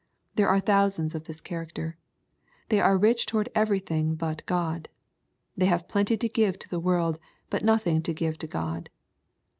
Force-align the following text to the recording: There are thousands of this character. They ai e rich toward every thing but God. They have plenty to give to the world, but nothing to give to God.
There 0.33 0.49
are 0.49 0.59
thousands 0.59 1.13
of 1.13 1.25
this 1.25 1.39
character. 1.39 1.95
They 2.69 2.81
ai 2.81 2.93
e 2.93 2.95
rich 2.97 3.27
toward 3.27 3.49
every 3.53 3.77
thing 3.77 4.15
but 4.15 4.43
God. 4.47 4.89
They 5.55 5.67
have 5.67 5.87
plenty 5.87 6.17
to 6.17 6.27
give 6.27 6.57
to 6.57 6.69
the 6.69 6.79
world, 6.79 7.19
but 7.51 7.63
nothing 7.63 8.01
to 8.01 8.13
give 8.15 8.39
to 8.39 8.47
God. 8.47 8.89